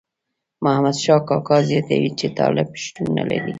محمد 0.63 0.95
شاه 1.03 1.21
کاکا 1.29 1.57
زیاتوي 1.69 2.09
چې 2.19 2.27
طالب 2.37 2.67
شتون 2.83 3.07
نه 3.17 3.23
لري. 3.29 3.49